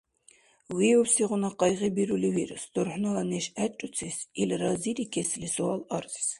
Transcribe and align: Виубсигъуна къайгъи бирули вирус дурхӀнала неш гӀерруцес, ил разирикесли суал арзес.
Виубсигъуна 0.77 1.49
къайгъи 1.59 1.89
бирули 1.95 2.29
вирус 2.37 2.63
дурхӀнала 2.73 3.23
неш 3.31 3.45
гӀерруцес, 3.55 4.17
ил 4.41 4.51
разирикесли 4.63 5.47
суал 5.55 5.81
арзес. 5.97 6.27